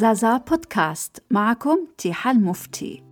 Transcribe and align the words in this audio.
زازا 0.00 0.36
بودكاست. 0.36 1.22
معكم 1.30 1.78
تيحة 1.98 2.30
المفتي 2.30 3.02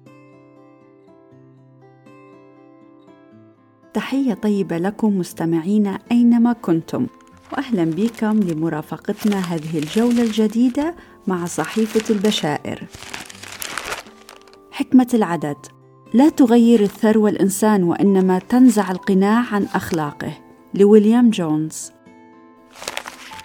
تحية 3.95 4.35
طيبة 4.35 4.79
لكم 4.79 5.19
مستمعينا 5.19 5.99
أينما 6.13 6.53
كنتم 6.53 7.07
وأهلا 7.53 7.85
بكم 7.85 8.41
لمرافقتنا 8.41 9.37
هذه 9.37 9.79
الجولة 9.79 10.23
الجديدة 10.23 10.95
مع 11.27 11.47
صحيفة 11.47 12.15
البشائر. 12.15 12.87
حكمة 14.71 15.09
العدد 15.15 15.67
لا 16.15 16.29
تغير 16.29 16.83
الثروة 16.83 17.31
الإنسان 17.31 17.83
وإنما 17.83 18.39
تنزع 18.39 18.91
القناع 18.91 19.55
عن 19.55 19.65
أخلاقه. 19.65 20.33
لويليام 20.75 21.31
جونز. 21.31 21.93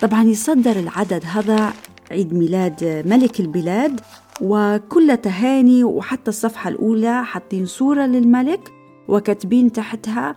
طبعا 0.02 0.24
يصدر 0.24 0.80
العدد 0.80 1.24
هذا 1.26 1.74
عيد 2.12 2.34
ميلاد 2.34 3.04
ملك 3.08 3.40
البلاد 3.40 4.02
وكل 4.42 5.18
تهاني 5.18 5.84
وحتى 5.84 6.30
الصفحة 6.30 6.70
الأولى 6.70 7.26
حاطين 7.26 7.66
صورة 7.66 8.06
للملك 8.06 8.72
وكاتبين 9.08 9.72
تحتها 9.72 10.36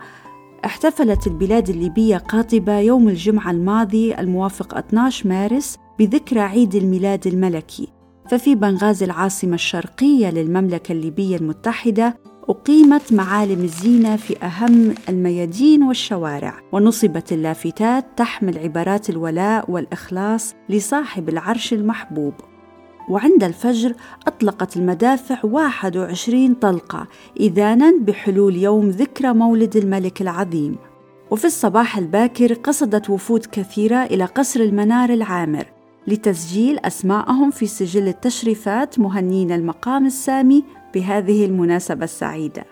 احتفلت 0.65 1.27
البلاد 1.27 1.69
الليبية 1.69 2.17
قاطبة 2.17 2.79
يوم 2.79 3.09
الجمعة 3.09 3.51
الماضي 3.51 4.15
الموافق 4.15 4.77
12 4.77 5.29
مارس 5.29 5.77
بذكرى 5.99 6.39
عيد 6.39 6.75
الميلاد 6.75 7.27
الملكي 7.27 7.87
ففي 8.29 8.55
بنغازي 8.55 9.05
العاصمة 9.05 9.53
الشرقية 9.53 10.29
للمملكة 10.29 10.91
الليبية 10.91 11.37
المتحدة 11.37 12.17
أقيمت 12.49 13.13
معالم 13.13 13.63
الزينة 13.63 14.15
في 14.15 14.45
أهم 14.45 14.95
الميادين 15.09 15.83
والشوارع 15.83 16.53
ونصبت 16.71 17.33
اللافتات 17.33 18.05
تحمل 18.17 18.57
عبارات 18.57 19.09
الولاء 19.09 19.71
والإخلاص 19.71 20.55
لصاحب 20.69 21.29
العرش 21.29 21.73
المحبوب. 21.73 22.33
وعند 23.09 23.43
الفجر 23.43 23.93
أطلقت 24.27 24.77
المدافع 24.77 25.39
21 25.43 26.53
طلقة 26.53 27.07
إذانا 27.39 27.93
بحلول 28.01 28.55
يوم 28.55 28.89
ذكرى 28.89 29.33
مولد 29.33 29.75
الملك 29.75 30.21
العظيم. 30.21 30.75
وفي 31.31 31.45
الصباح 31.45 31.97
الباكر 31.97 32.53
قصدت 32.53 33.09
وفود 33.09 33.45
كثيرة 33.45 34.03
إلى 34.03 34.25
قصر 34.25 34.59
المنار 34.59 35.09
العامر 35.09 35.65
لتسجيل 36.07 36.79
أسماءهم 36.79 37.51
في 37.51 37.67
سجل 37.67 38.07
التشريفات 38.07 38.99
مهنين 38.99 39.51
المقام 39.51 40.05
السامي 40.05 40.63
بهذه 40.97 41.45
المناسبة 41.45 42.03
السعيدة. 42.03 42.65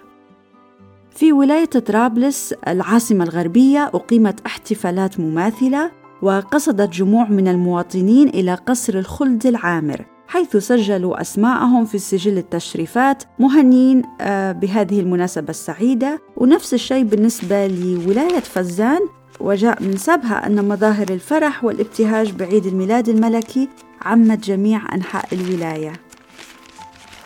في 1.12 1.34
ولاية 1.34 1.66
طرابلس 1.66 2.54
العاصمة 2.68 3.24
الغربية 3.24 3.86
أقيمت 3.86 4.46
احتفالات 4.46 5.20
مماثلة 5.20 5.92
وقصدت 6.22 6.94
جموع 6.94 7.30
من 7.30 7.48
المواطنين 7.48 8.30
إلى 8.30 8.54
قصر 8.54 8.94
الخلد 9.00 9.48
العامر 9.48 10.06
حيث 10.28 10.58
سجلوا 10.58 11.22
أسماءهم 11.22 11.86
في 11.86 11.98
سجل 11.98 12.38
التشريفات 12.38 13.24
مهنين 13.40 14.02
آه، 14.22 14.52
بهذه 14.52 15.00
المناسبة 15.00 15.50
السعيدة 15.50 16.22
ونفس 16.38 16.74
الشيء 16.74 17.04
بالنسبة 17.04 17.68
لولاية 17.68 18.40
فزان 18.40 19.00
وجاء 19.40 19.84
من 19.84 19.98
سبها 19.98 20.48
أن 20.48 20.68
مظاهر 20.68 21.10
الفرح 21.10 21.64
والابتهاج 21.64 22.32
بعيد 22.32 22.66
الميلاد 22.66 23.10
الملكي 23.10 23.70
عمت 24.02 24.46
جميع 24.46 24.96
أنحاء 24.96 25.26
الولاية 25.34 26.05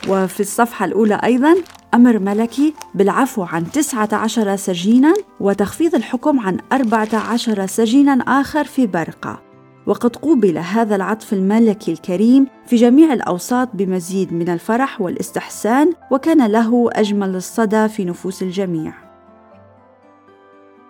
وفي 0.07 0.39
الصفحة 0.39 0.85
الأولى 0.85 1.21
أيضا 1.23 1.55
أمر 1.93 2.19
ملكي 2.19 2.73
بالعفو 2.95 3.43
عن 3.43 3.71
19 3.71 4.55
سجينا 4.55 5.13
وتخفيض 5.39 5.95
الحكم 5.95 6.39
عن 6.39 6.57
14 6.71 7.65
سجينا 7.65 8.13
آخر 8.13 8.63
في 8.63 8.87
برقة. 8.87 9.41
وقد 9.85 10.15
قوبل 10.15 10.57
هذا 10.57 10.95
العطف 10.95 11.33
الملكي 11.33 11.91
الكريم 11.91 12.47
في 12.65 12.75
جميع 12.75 13.13
الأوساط 13.13 13.69
بمزيد 13.73 14.33
من 14.33 14.49
الفرح 14.49 15.01
والاستحسان 15.01 15.93
وكان 16.11 16.47
له 16.47 16.89
أجمل 16.93 17.35
الصدى 17.35 17.87
في 17.87 18.05
نفوس 18.05 18.43
الجميع. 18.43 18.93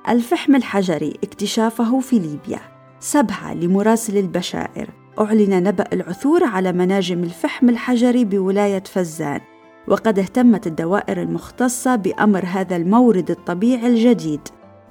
الفحم 0.09 0.55
الحجري 0.55 1.13
اكتشافه 1.23 1.99
في 1.99 2.19
ليبيا 2.19 2.59
سبعة 2.99 3.53
لمراسل 3.53 4.17
البشائر. 4.17 4.98
أعلن 5.19 5.63
نبأ 5.63 5.85
العثور 5.93 6.43
على 6.43 6.71
مناجم 6.71 7.23
الفحم 7.23 7.69
الحجري 7.69 8.25
بولاية 8.25 8.83
فزان 8.85 9.39
وقد 9.87 10.19
اهتمت 10.19 10.67
الدوائر 10.67 11.21
المختصة 11.21 11.95
بأمر 11.95 12.45
هذا 12.45 12.75
المورد 12.75 13.31
الطبيعي 13.31 13.87
الجديد. 13.87 14.39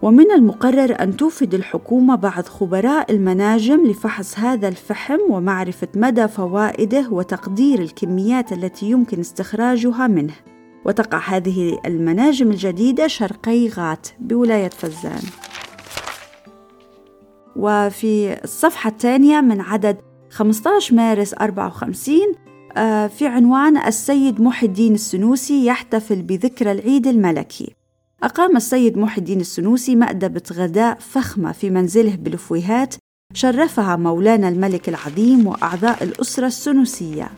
ومن 0.03 0.31
المقرر 0.31 0.97
أن 1.01 1.17
توفد 1.17 1.55
الحكومة 1.55 2.15
بعض 2.15 2.45
خبراء 2.45 3.13
المناجم 3.13 3.87
لفحص 3.87 4.39
هذا 4.39 4.69
الفحم 4.69 5.19
ومعرفة 5.31 5.89
مدى 5.97 6.29
فوائده 6.29 7.09
وتقدير 7.11 7.79
الكميات 7.79 8.53
التي 8.53 8.91
يمكن 8.91 9.21
استخراجها 9.21 10.07
منه. 10.07 10.35
وتقع 10.85 11.19
هذه 11.19 11.79
المناجم 11.87 12.51
الجديدة 12.51 13.07
شرقي 13.07 13.69
غات 13.69 14.09
بولاية 14.19 14.69
فزان. 14.69 15.23
وفي 17.57 18.45
الصفحة 18.45 18.91
الثانية 18.91 19.41
من 19.41 19.61
عدد 19.61 20.08
15 20.31 20.95
مارس 20.95 21.35
54 21.35 22.19
آه، 22.77 23.07
في 23.07 23.27
عنوان 23.27 23.77
السيد 23.77 24.41
محي 24.41 24.67
الدين 24.67 24.95
السنوسي 24.95 25.67
يحتفل 25.67 26.23
بذكرى 26.23 26.73
العيد 26.73 27.07
الملكي. 27.07 27.75
أقام 28.23 28.57
السيد 28.57 28.99
محي 28.99 29.19
الدين 29.19 29.41
السنوسي 29.41 29.97
مأدبة 29.97 30.43
غداء 30.53 30.99
فخمة 31.01 31.53
في 31.53 31.71
منزله 31.71 32.17
بلفويهات 32.17 32.95
شرفها 33.35 33.97
مولانا 33.97 34.49
الملك 34.49 34.89
العظيم 34.89 35.47
وأعضاء 35.47 36.05
الأسرة 36.05 36.47
السنوسية. 36.47 37.31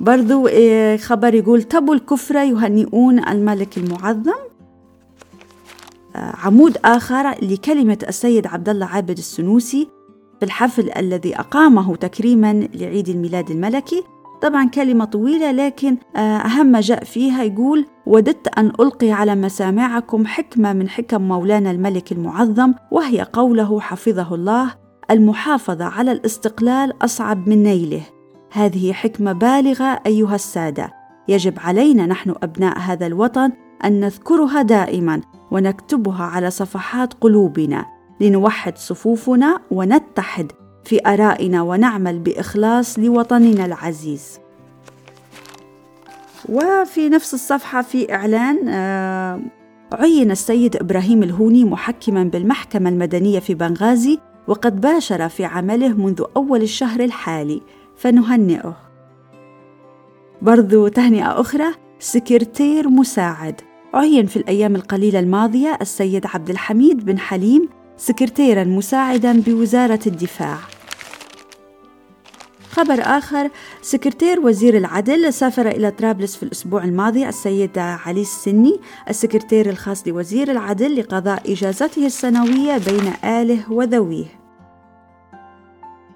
برضو 0.00 0.48
آه، 0.48 0.96
خبر 0.96 1.34
يقول 1.34 1.62
تبو 1.62 1.92
الكفرة 1.92 2.42
يهنئون 2.42 3.28
الملك 3.28 3.78
المعظم؟ 3.78 4.50
آه، 6.16 6.36
عمود 6.36 6.78
آخر 6.84 7.30
لكلمة 7.42 7.98
السيد 8.08 8.46
عبد 8.46 8.68
الله 8.68 8.86
عابد 8.86 9.18
السنوسي 9.18 9.99
في 10.40 10.46
الحفل 10.46 10.90
الذي 10.96 11.36
أقامه 11.40 11.96
تكريما 11.96 12.68
لعيد 12.74 13.08
الميلاد 13.08 13.50
الملكي. 13.50 14.02
طبعا 14.42 14.68
كلمة 14.68 15.04
طويلة 15.04 15.52
لكن 15.52 15.96
آه، 16.16 16.18
أهم 16.18 16.66
ما 16.66 16.80
جاء 16.80 17.04
فيها 17.04 17.42
يقول 17.42 17.86
وددت 18.06 18.58
أن 18.58 18.72
ألقي 18.80 19.12
على 19.12 19.34
مسامعكم 19.34 20.26
حكمة 20.26 20.72
من 20.72 20.88
حكم 20.88 21.22
مولانا 21.22 21.70
الملك 21.70 22.12
المعظم 22.12 22.74
وهي 22.90 23.26
قوله 23.32 23.80
حفظه 23.80 24.34
الله 24.34 24.74
المحافظة 25.10 25.84
على 25.84 26.12
الاستقلال 26.12 27.04
أصعب 27.04 27.48
من 27.48 27.62
نيله. 27.62 28.02
هذه 28.52 28.92
حكمة 28.92 29.32
بالغة 29.32 30.00
أيها 30.06 30.34
السادة. 30.34 30.92
يجب 31.28 31.54
علينا 31.58 32.06
نحن 32.06 32.34
أبناء 32.42 32.78
هذا 32.78 33.06
الوطن 33.06 33.52
أن 33.84 34.00
نذكرها 34.00 34.62
دائما 34.62 35.20
ونكتبها 35.50 36.24
على 36.24 36.50
صفحات 36.50 37.14
قلوبنا. 37.14 37.99
لنوحد 38.20 38.78
صفوفنا 38.78 39.60
ونتحد 39.70 40.52
في 40.84 41.00
آرائنا 41.06 41.62
ونعمل 41.62 42.18
بإخلاص 42.18 42.98
لوطننا 42.98 43.64
العزيز. 43.64 44.38
وفي 46.48 47.08
نفس 47.08 47.34
الصفحة 47.34 47.82
في 47.82 48.14
إعلان 48.14 48.68
آه، 48.68 49.40
عين 49.92 50.30
السيد 50.30 50.76
إبراهيم 50.76 51.22
الهوني 51.22 51.64
محكما 51.64 52.24
بالمحكمة 52.24 52.90
المدنية 52.90 53.38
في 53.38 53.54
بنغازي 53.54 54.18
وقد 54.48 54.80
باشر 54.80 55.28
في 55.28 55.44
عمله 55.44 55.88
منذ 55.88 56.22
أول 56.36 56.62
الشهر 56.62 57.00
الحالي 57.00 57.62
فنهنئه. 57.96 58.76
برضو 60.42 60.88
تهنئة 60.88 61.40
أخرى 61.40 61.74
سكرتير 61.98 62.88
مساعد. 62.88 63.60
عين 63.94 64.26
في 64.26 64.36
الأيام 64.36 64.76
القليلة 64.76 65.18
الماضية 65.18 65.78
السيد 65.80 66.26
عبد 66.26 66.50
الحميد 66.50 67.04
بن 67.04 67.18
حليم 67.18 67.68
سكرتيرا 68.00 68.64
مساعدا 68.64 69.40
بوزارة 69.40 70.00
الدفاع. 70.06 70.58
خبر 72.70 73.00
آخر 73.00 73.50
سكرتير 73.82 74.40
وزير 74.40 74.76
العدل 74.76 75.32
سافر 75.32 75.68
إلى 75.68 75.90
طرابلس 75.90 76.36
في 76.36 76.42
الأسبوع 76.42 76.84
الماضي 76.84 77.28
السيد 77.28 77.78
علي 77.78 78.20
السني 78.20 78.80
السكرتير 79.08 79.70
الخاص 79.70 80.08
لوزير 80.08 80.50
العدل 80.50 80.96
لقضاء 81.00 81.52
إجازته 81.52 82.06
السنوية 82.06 82.78
بين 82.78 83.12
آله 83.24 83.72
وذويه. 83.72 84.26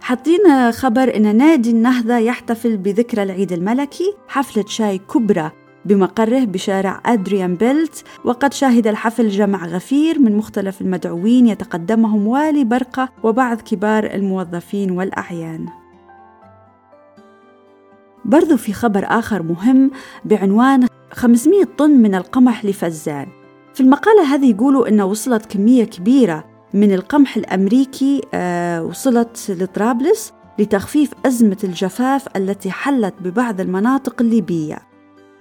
حاطين 0.01 0.73
خبر 0.73 1.17
إن 1.17 1.37
نادي 1.37 1.71
النهضة 1.71 2.17
يحتفل 2.17 2.77
بذكرى 2.77 3.23
العيد 3.23 3.53
الملكي 3.53 4.15
حفلة 4.29 4.65
شاي 4.69 4.99
كبرى. 4.99 5.64
بمقره 5.85 6.45
بشارع 6.45 7.01
أدريان 7.07 7.55
بيلت 7.55 8.05
وقد 8.25 8.53
شهد 8.53 8.87
الحفل 8.87 9.29
جمع 9.29 9.67
غفير 9.67 10.19
من 10.19 10.37
مختلف 10.37 10.81
المدعوين 10.81 11.47
يتقدمهم 11.47 12.27
والي 12.27 12.65
برقة 12.65 13.09
وبعض 13.23 13.61
كبار 13.61 14.05
الموظفين 14.05 14.91
والأعيان. 14.91 15.67
برضو 18.25 18.57
في 18.57 18.73
خبر 18.73 19.05
آخر 19.09 19.43
مهم 19.43 19.91
بعنوان 20.25 20.87
500 21.13 21.65
طن 21.79 21.91
من 21.91 22.15
القمح 22.15 22.65
لفزان. 22.65 23.27
في 23.75 23.81
المقالة 23.81 24.35
هذه 24.35 24.51
يقولوا 24.51 24.89
أنه 24.89 25.05
وصلت 25.05 25.47
كمية 25.47 25.85
كبيرة 25.85 26.45
من 26.75 26.95
القمح 26.95 27.37
الأمريكي 27.37 28.21
آه 28.35 28.85
وصلت 28.85 29.57
لطرابلس 29.59 30.33
لتخفيف 30.59 31.11
أزمة 31.27 31.57
الجفاف 31.65 32.37
التي 32.37 32.71
حلت 32.71 33.15
ببعض 33.21 33.61
المناطق 33.61 34.23
الليبية. 34.23 34.94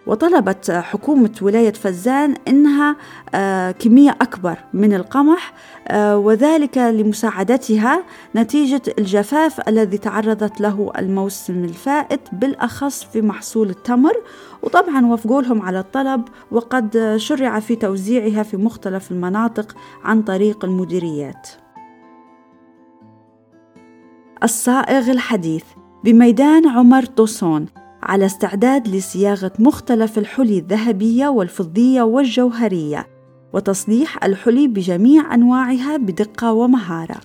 وطلبت 0.07 0.71
حكومة 0.71 1.31
ولاية 1.41 1.73
فزان 1.73 2.35
إنها 2.47 2.95
آه، 3.35 3.71
كمية 3.71 4.11
أكبر 4.21 4.57
من 4.73 4.93
القمح 4.93 5.53
آه، 5.87 6.17
وذلك 6.17 6.77
لمساعدتها 6.77 8.03
نتيجة 8.35 8.81
الجفاف 8.99 9.67
الذي 9.67 9.97
تعرضت 9.97 10.61
له 10.61 10.91
الموسم 10.97 11.63
الفائت 11.63 12.21
بالأخص 12.31 13.03
في 13.03 13.21
محصول 13.21 13.69
التمر. 13.69 14.13
وطبعا 14.63 15.05
وافقوا 15.05 15.41
لهم 15.41 15.61
على 15.61 15.79
الطلب 15.79 16.23
وقد 16.51 17.13
شرع 17.17 17.59
في 17.59 17.75
توزيعها 17.75 18.43
في 18.43 18.57
مختلف 18.57 19.11
المناطق 19.11 19.75
عن 20.03 20.21
طريق 20.21 20.65
المديريات. 20.65 21.47
الصائغ 24.43 25.11
الحديث 25.11 25.63
بميدان 26.03 26.67
عمر 26.67 27.05
طوسون 27.05 27.65
على 28.03 28.25
استعداد 28.25 28.87
لصياغة 28.87 29.51
مختلف 29.59 30.17
الحلي 30.17 30.57
الذهبية 30.57 31.27
والفضية 31.27 32.01
والجوهرية 32.01 33.07
وتصليح 33.53 34.23
الحلي 34.23 34.67
بجميع 34.67 35.33
أنواعها 35.33 35.97
بدقة 35.97 36.53
ومهارة. 36.53 37.15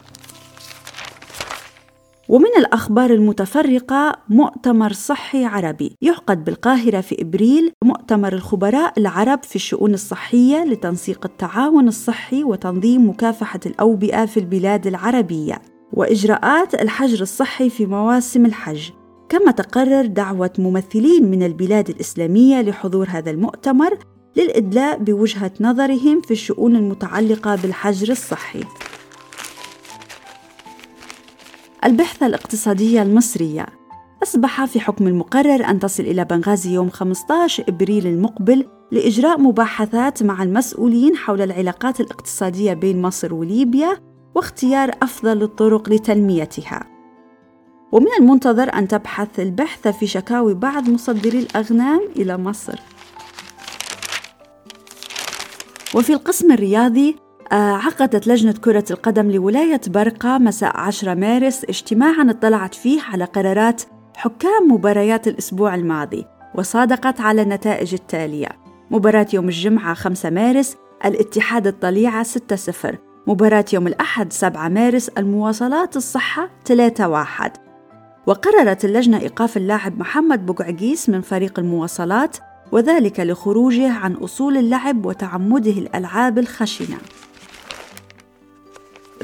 ومن 2.28 2.50
الأخبار 2.58 3.10
المتفرقة 3.10 4.16
مؤتمر 4.28 4.92
صحي 4.92 5.44
عربي 5.44 5.96
يعقد 6.02 6.44
بالقاهرة 6.44 7.00
في 7.00 7.22
إبريل 7.22 7.72
مؤتمر 7.84 8.32
الخبراء 8.32 8.92
العرب 8.98 9.42
في 9.42 9.56
الشؤون 9.56 9.94
الصحية 9.94 10.64
لتنسيق 10.64 11.26
التعاون 11.26 11.88
الصحي 11.88 12.44
وتنظيم 12.44 13.08
مكافحة 13.08 13.60
الأوبئة 13.66 14.26
في 14.26 14.40
البلاد 14.40 14.86
العربية 14.86 15.62
وإجراءات 15.92 16.74
الحجر 16.74 17.22
الصحي 17.22 17.70
في 17.70 17.86
مواسم 17.86 18.46
الحج 18.46 18.90
كما 19.28 19.50
تقرر 19.50 20.06
دعوة 20.06 20.50
ممثلين 20.58 21.30
من 21.30 21.42
البلاد 21.42 21.88
الإسلامية 21.88 22.62
لحضور 22.62 23.06
هذا 23.10 23.30
المؤتمر 23.30 23.98
للإدلاء 24.36 24.98
بوجهة 24.98 25.50
نظرهم 25.60 26.20
في 26.20 26.30
الشؤون 26.30 26.76
المتعلقة 26.76 27.56
بالحجر 27.56 28.12
الصحي. 28.12 28.64
البحثة 31.84 32.26
الاقتصادية 32.26 33.02
المصرية 33.02 33.66
أصبح 34.22 34.64
في 34.64 34.80
حكم 34.80 35.06
المقرر 35.06 35.64
أن 35.64 35.78
تصل 35.78 36.02
إلى 36.02 36.24
بنغازي 36.24 36.74
يوم 36.74 36.90
15 36.90 37.64
إبريل 37.68 38.06
المقبل 38.06 38.64
لإجراء 38.92 39.40
مباحثات 39.40 40.22
مع 40.22 40.42
المسؤولين 40.42 41.16
حول 41.16 41.42
العلاقات 41.42 42.00
الاقتصادية 42.00 42.72
بين 42.72 43.02
مصر 43.02 43.34
وليبيا 43.34 43.96
واختيار 44.34 44.90
أفضل 45.02 45.42
الطرق 45.42 45.88
لتنميتها. 45.88 46.97
ومن 47.92 48.06
المنتظر 48.20 48.74
أن 48.74 48.88
تبحث 48.88 49.40
البحث 49.40 49.88
في 49.88 50.06
شكاوي 50.06 50.54
بعض 50.54 50.90
مصدري 50.90 51.38
الأغنام 51.38 52.00
إلى 52.16 52.36
مصر. 52.36 52.78
وفي 55.94 56.12
القسم 56.12 56.52
الرياضي 56.52 57.16
آه، 57.52 57.72
عقدت 57.72 58.26
لجنة 58.26 58.52
كرة 58.52 58.84
القدم 58.90 59.30
لولاية 59.30 59.80
برقة 59.86 60.38
مساء 60.38 60.76
10 60.76 61.14
مارس 61.14 61.64
اجتماعا 61.64 62.30
اطلعت 62.30 62.74
فيه 62.74 63.00
على 63.02 63.24
قرارات 63.24 63.82
حكام 64.16 64.72
مباريات 64.72 65.28
الأسبوع 65.28 65.74
الماضي 65.74 66.26
وصادقت 66.54 67.20
على 67.20 67.42
النتائج 67.42 67.94
التالية. 67.94 68.48
مباراة 68.90 69.26
يوم 69.32 69.44
الجمعة 69.44 69.94
5 69.94 70.30
مارس 70.30 70.76
الاتحاد 71.04 71.66
الطليعة 71.66 72.22
6-0 72.22 72.28
مباراة 73.26 73.64
يوم 73.72 73.86
الأحد 73.86 74.32
7 74.32 74.68
مارس 74.68 75.08
المواصلات 75.08 75.96
الصحة 75.96 76.50
3-1 76.64 77.67
وقررت 78.28 78.84
اللجنة 78.84 79.20
إيقاف 79.20 79.56
اللاعب 79.56 79.98
محمد 79.98 80.46
بوقعقيس 80.46 81.08
من 81.08 81.20
فريق 81.20 81.58
المواصلات 81.58 82.36
وذلك 82.72 83.20
لخروجه 83.20 83.92
عن 83.92 84.12
أصول 84.12 84.56
اللعب 84.56 85.06
وتعمده 85.06 85.70
الألعاب 85.70 86.38
الخشنة. 86.38 86.98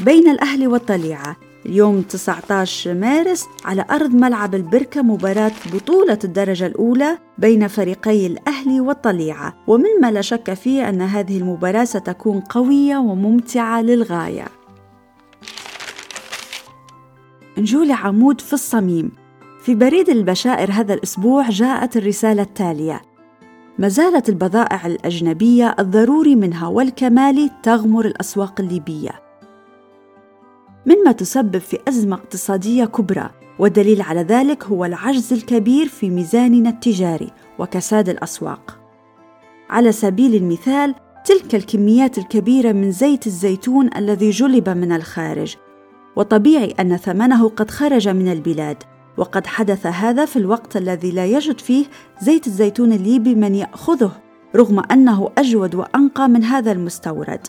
بين 0.01 0.29
الأهلي 0.29 0.67
والطليعة 0.67 1.37
اليوم 1.67 2.03
19 2.03 2.95
مارس 2.95 3.47
على 3.65 3.85
أرض 3.91 4.15
ملعب 4.15 4.55
البركة 4.55 5.03
مباراة 5.03 5.53
بطولة 5.75 6.19
الدرجة 6.25 6.67
الأولى 6.67 7.19
بين 7.39 7.69
فريقي 7.69 8.27
الأهلي 8.27 8.81
والطليعة 8.81 9.55
ومما 9.67 10.11
لا 10.11 10.21
شك 10.21 10.55
فيه 10.55 10.89
أن 10.89 11.03
هذه 11.03 11.39
المباراة 11.39 11.85
ستكون 11.85 12.41
قوية 12.41 12.97
وممتعة 12.97 13.83
للغاية 13.83 14.64
نجول 17.59 17.93
عمود 17.93 18.41
في 18.41 18.53
الصميم. 18.53 19.11
في 19.61 19.75
بريد 19.75 20.09
البشائر 20.09 20.71
هذا 20.73 20.95
الأسبوع 20.95 21.49
جاءت 21.49 21.97
الرسالة 21.97 22.43
التالية. 22.43 23.03
ما 23.79 23.89
زالت 23.89 24.29
البضائع 24.29 24.87
الأجنبية 24.87 25.75
الضروري 25.79 26.37
منها 26.37 26.69
والكمال 26.69 27.51
تغمر 27.63 28.05
الأسواق 28.05 28.61
الليبية. 28.61 29.11
مما 30.87 31.13
تسبب 31.13 31.59
في 31.59 31.79
أزمة 31.89 32.17
اقتصادية 32.17 32.85
كبرى 32.85 33.31
والدليل 33.59 34.03
على 34.03 34.21
ذلك 34.21 34.65
هو 34.65 34.85
العجز 34.85 35.33
الكبير 35.33 35.89
في 35.89 36.11
ميزاننا 36.11 36.71
التجاري 36.71 37.31
وكساد 37.59 38.09
الأسواق. 38.09 38.79
على 39.71 39.93
سبيل 39.93 40.35
المثال 40.35 40.95
تلك 41.25 41.55
الكميات 41.55 42.19
الكبيرة 42.19 42.73
من 42.73 42.93
زيت 42.93 43.27
الزيتون 43.27 43.91
الذي 43.97 44.31
جلب 44.31 44.69
من 44.69 44.93
الخارج 44.93 45.57
وطبيعي 46.17 46.75
أن 46.81 46.97
ثمنه 46.97 47.49
قد 47.49 47.71
خرج 47.71 48.09
من 48.09 48.33
البلاد. 48.33 48.77
وقد 49.17 49.47
حدث 49.47 49.87
هذا 49.87 50.25
في 50.25 50.37
الوقت 50.37 50.77
الذي 50.77 51.11
لا 51.11 51.27
يجد 51.27 51.61
فيه 51.61 51.87
زيت 52.23 52.47
الزيتون 52.47 52.93
الليبي 52.93 53.35
من 53.35 53.55
يأخذه 53.55 54.11
رغم 54.57 54.83
أنه 54.91 55.31
أجود 55.39 55.75
وأنقى 55.75 56.29
من 56.29 56.45
هذا 56.45 56.73
المستورد. 56.73 57.41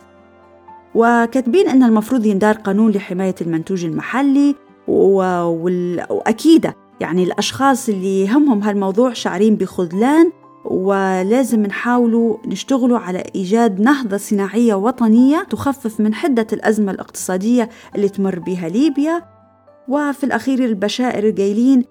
وكاتبين 0.95 1.69
أن 1.69 1.83
المفروض 1.83 2.25
يندار 2.25 2.55
قانون 2.55 2.91
لحماية 2.91 3.35
المنتوج 3.41 3.85
المحلي 3.85 4.55
وأكيد 4.87 6.71
يعني 6.99 7.23
الأشخاص 7.23 7.89
اللي 7.89 8.21
يهمهم 8.21 8.63
هالموضوع 8.63 9.13
شعرين 9.13 9.55
بخذلان 9.55 10.31
ولازم 10.65 11.65
نحاولوا 11.65 12.37
نشتغلوا 12.45 12.99
على 12.99 13.23
إيجاد 13.35 13.81
نهضة 13.81 14.17
صناعية 14.17 14.73
وطنية 14.73 15.43
تخفف 15.49 15.99
من 15.99 16.13
حدة 16.13 16.47
الأزمة 16.53 16.91
الاقتصادية 16.91 17.69
اللي 17.95 18.09
تمر 18.09 18.39
بها 18.39 18.69
ليبيا. 18.69 19.23
وفي 19.87 20.23
الأخير 20.23 20.65
البشائر 20.65 21.31
قايلين 21.31 21.85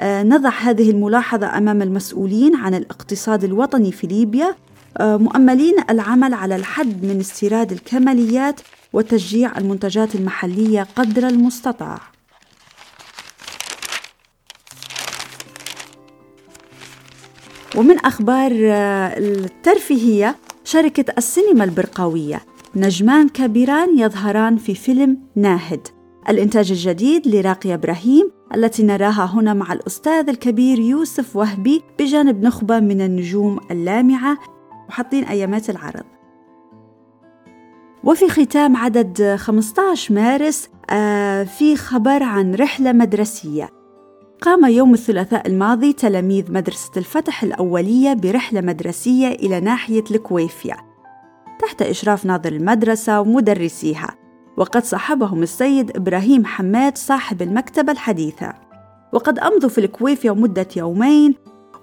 آه 0.00 0.22
نضع 0.22 0.50
هذه 0.50 0.90
الملاحظة 0.90 1.58
أمام 1.58 1.82
المسؤولين 1.82 2.56
عن 2.56 2.74
الاقتصاد 2.74 3.44
الوطني 3.44 3.92
في 3.92 4.06
ليبيا. 4.06 4.54
آه 4.98 5.16
مؤملين 5.16 5.74
العمل 5.90 6.34
على 6.34 6.56
الحد 6.56 7.04
من 7.04 7.20
استيراد 7.20 7.72
الكماليات 7.72 8.60
وتشجيع 8.92 9.58
المنتجات 9.58 10.14
المحلية 10.14 10.86
قدر 10.96 11.28
المستطاع. 11.28 12.13
ومن 17.76 17.98
أخبار 17.98 18.52
آه، 18.52 19.18
الترفيهية 19.18 20.36
شركة 20.64 21.04
السينما 21.18 21.64
البرقاوية 21.64 22.40
نجمان 22.76 23.28
كبيران 23.28 23.98
يظهران 23.98 24.56
في 24.56 24.74
فيلم 24.74 25.18
ناهد. 25.36 25.88
الإنتاج 26.28 26.70
الجديد 26.70 27.28
لراقية 27.28 27.74
إبراهيم 27.74 28.30
التي 28.54 28.82
نراها 28.82 29.30
هنا 29.34 29.54
مع 29.54 29.72
الأستاذ 29.72 30.28
الكبير 30.28 30.78
يوسف 30.78 31.36
وهبي 31.36 31.82
بجانب 31.98 32.42
نخبة 32.42 32.80
من 32.80 33.00
النجوم 33.00 33.60
اللامعة 33.70 34.38
وحاطين 34.88 35.24
أيامات 35.24 35.70
العرض. 35.70 36.04
وفي 38.04 38.28
ختام 38.28 38.76
عدد 38.76 39.36
15 39.36 40.14
مارس 40.14 40.68
آه، 40.90 41.44
في 41.44 41.76
خبر 41.76 42.22
عن 42.22 42.54
رحلة 42.54 42.92
مدرسية. 42.92 43.83
قام 44.44 44.64
يوم 44.64 44.94
الثلاثاء 44.94 45.46
الماضي 45.46 45.92
تلاميذ 45.92 46.52
مدرسة 46.52 46.90
الفتح 46.96 47.42
الأولية 47.42 48.12
برحلة 48.12 48.60
مدرسية 48.60 49.28
إلى 49.28 49.60
ناحية 49.60 50.04
الكويفيا 50.10 50.76
تحت 51.60 51.82
إشراف 51.82 52.26
ناظر 52.26 52.52
المدرسة 52.52 53.20
ومدرسيها 53.20 54.14
وقد 54.56 54.84
صاحبهم 54.84 55.42
السيد 55.42 55.96
إبراهيم 55.96 56.44
حماد 56.44 56.98
صاحب 56.98 57.42
المكتبة 57.42 57.92
الحديثة. 57.92 58.52
وقد 59.12 59.38
أمضوا 59.38 59.68
في 59.68 59.78
الكويفيا 59.78 60.32
مدة 60.32 60.68
يومين 60.76 61.34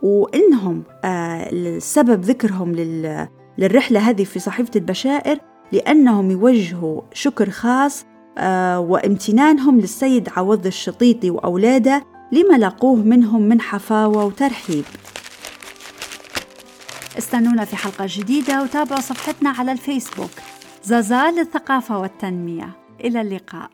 وإنهم 0.04 0.84
آه 1.04 1.50
السبب 1.52 2.22
ذكرهم 2.22 2.72
لل 2.72 3.28
للرحلة 3.58 4.00
هذه 4.00 4.24
في 4.24 4.40
صحيفة 4.40 4.72
البشائر 4.76 5.38
لأنهم 5.72 6.32
يوجهوا 6.32 7.02
شكر 7.14 7.50
خاص 7.50 8.06
آه 8.38 8.80
وامتنانهم 8.80 9.80
للسيد 9.80 10.30
عوض 10.38 10.66
الشطيطي 10.66 11.30
وأولاده 11.30 12.04
لما 12.32 12.58
لاقوه 12.58 12.96
منهم 12.96 13.42
من 13.42 13.62
حفاوة 13.62 14.26
وترحيب. 14.26 14.86
استنونا 17.18 17.66
في 17.66 17.76
حلقة 17.76 18.06
جديدة 18.08 18.64
وتابعوا 18.64 19.02
صفحتنا 19.02 19.50
على 19.50 19.72
الفيسبوك. 19.72 20.32
زازا 20.84 21.32
للثقافة 21.32 21.98
والتنمية. 21.98 22.70
إلى 23.00 23.22
اللقاء. 23.22 23.70